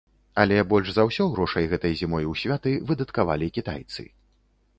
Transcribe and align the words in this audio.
Але 0.43 0.55
больш 0.71 0.87
за 0.95 1.03
ўсё 1.09 1.27
грошай 1.35 1.67
гэтай 1.73 1.93
зімой 2.01 2.25
у 2.31 2.33
святы 2.41 2.71
выдаткавалі 2.89 3.53
кітайцы. 3.61 4.09